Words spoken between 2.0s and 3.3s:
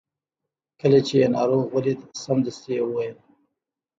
سمدستي یې وویل.